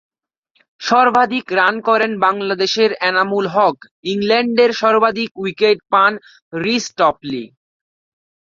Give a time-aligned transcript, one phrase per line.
[0.81, 3.77] সর্বাধিক রান করেন বাংলাদেশের এনামুল হক,
[4.05, 6.11] ইংল্যান্ডের সর্বাধিক উইকেট পান
[6.53, 7.43] রিস টপলী।